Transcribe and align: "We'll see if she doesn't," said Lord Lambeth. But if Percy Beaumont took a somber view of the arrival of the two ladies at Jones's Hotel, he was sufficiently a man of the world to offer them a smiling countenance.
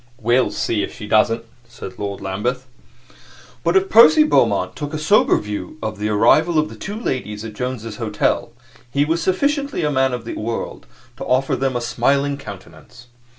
"We'll 0.19 0.49
see 0.49 0.81
if 0.81 0.95
she 0.95 1.05
doesn't," 1.05 1.45
said 1.67 1.99
Lord 1.99 2.21
Lambeth. 2.21 2.65
But 3.63 3.75
if 3.77 3.87
Percy 3.87 4.23
Beaumont 4.23 4.75
took 4.75 4.95
a 4.95 4.97
somber 4.97 5.37
view 5.37 5.77
of 5.83 5.99
the 5.99 6.09
arrival 6.09 6.57
of 6.57 6.69
the 6.69 6.75
two 6.75 6.99
ladies 6.99 7.45
at 7.45 7.53
Jones's 7.53 7.97
Hotel, 7.97 8.51
he 8.89 9.05
was 9.05 9.21
sufficiently 9.21 9.83
a 9.83 9.91
man 9.91 10.11
of 10.11 10.25
the 10.25 10.33
world 10.33 10.87
to 11.17 11.25
offer 11.25 11.55
them 11.55 11.75
a 11.75 11.81
smiling 11.81 12.35
countenance. 12.35 13.09